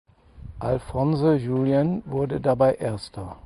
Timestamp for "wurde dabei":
2.07-2.73